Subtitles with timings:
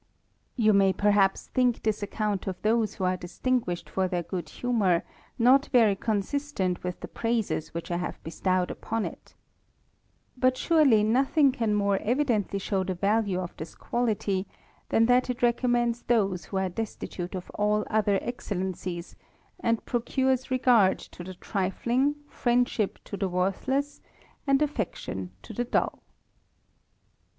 [0.55, 5.03] You may perhaps think this account of those who s distinguished for their good huraour,
[5.37, 9.35] not very consist&Qt with the praises which I have bestowed upon it
[10.35, 14.07] But a nothing can more evidently show the value of this (THE RAMBLER.
[14.07, 14.09] 10^
[14.39, 14.43] I tit
[14.89, 18.17] an tha t it recommends those w ho ar e destitut e of all other
[18.23, 19.15] excellencies,
[19.59, 24.01] and procures regard to the trifling, friendship to the worthless,
[24.47, 26.01] and affection to the dull.